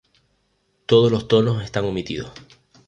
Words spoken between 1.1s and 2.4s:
los tonos están omitidos.